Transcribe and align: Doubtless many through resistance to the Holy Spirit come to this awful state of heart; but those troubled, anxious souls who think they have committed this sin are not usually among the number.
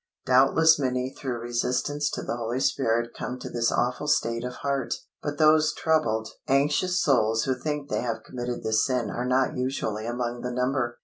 Doubtless 0.25 0.79
many 0.79 1.11
through 1.13 1.37
resistance 1.37 2.09
to 2.09 2.23
the 2.23 2.35
Holy 2.35 2.59
Spirit 2.59 3.13
come 3.13 3.37
to 3.37 3.51
this 3.51 3.71
awful 3.71 4.07
state 4.07 4.43
of 4.43 4.55
heart; 4.65 4.95
but 5.21 5.37
those 5.37 5.75
troubled, 5.75 6.27
anxious 6.47 6.99
souls 6.99 7.43
who 7.43 7.53
think 7.53 7.87
they 7.91 8.01
have 8.01 8.23
committed 8.23 8.63
this 8.63 8.83
sin 8.83 9.11
are 9.11 9.27
not 9.27 9.55
usually 9.55 10.07
among 10.07 10.41
the 10.41 10.49
number. 10.49 10.97